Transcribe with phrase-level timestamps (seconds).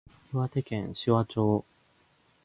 [0.33, 1.65] 岩手県紫波町